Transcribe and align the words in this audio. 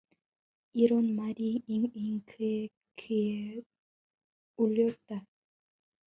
이런 0.73 1.15
말이 1.15 1.61
잉잉 1.67 2.23
그의 2.25 2.71
귀에 2.95 3.61
울렸다. 4.57 5.27